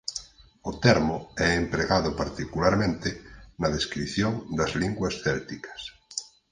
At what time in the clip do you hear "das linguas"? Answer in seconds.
4.57-5.13